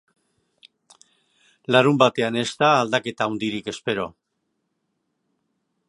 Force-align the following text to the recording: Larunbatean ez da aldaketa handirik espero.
Larunbatean 1.75 2.39
ez 2.43 2.47
da 2.63 2.71
aldaketa 2.79 3.29
handirik 3.33 3.71
espero. 3.75 4.09